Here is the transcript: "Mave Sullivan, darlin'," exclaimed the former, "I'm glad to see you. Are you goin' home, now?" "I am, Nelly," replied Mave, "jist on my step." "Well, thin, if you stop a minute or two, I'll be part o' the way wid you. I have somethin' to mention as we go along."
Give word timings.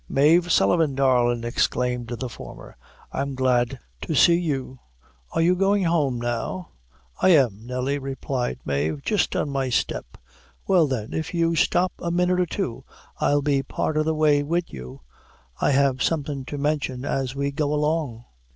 "Mave 0.09 0.51
Sullivan, 0.51 0.95
darlin'," 0.95 1.43
exclaimed 1.43 2.07
the 2.07 2.27
former, 2.27 2.75
"I'm 3.11 3.35
glad 3.35 3.77
to 4.01 4.15
see 4.15 4.33
you. 4.39 4.79
Are 5.33 5.43
you 5.43 5.55
goin' 5.55 5.83
home, 5.83 6.17
now?" 6.19 6.69
"I 7.21 7.29
am, 7.29 7.67
Nelly," 7.67 7.99
replied 7.99 8.57
Mave, 8.65 9.03
"jist 9.03 9.35
on 9.35 9.51
my 9.51 9.69
step." 9.69 10.17
"Well, 10.65 10.87
thin, 10.87 11.13
if 11.13 11.35
you 11.35 11.55
stop 11.55 11.91
a 11.99 12.09
minute 12.09 12.39
or 12.39 12.47
two, 12.47 12.83
I'll 13.19 13.43
be 13.43 13.61
part 13.61 13.95
o' 13.95 14.01
the 14.01 14.15
way 14.15 14.41
wid 14.41 14.73
you. 14.73 15.01
I 15.61 15.69
have 15.69 16.01
somethin' 16.01 16.45
to 16.45 16.57
mention 16.57 17.05
as 17.05 17.35
we 17.35 17.51
go 17.51 17.71
along." 17.71 18.25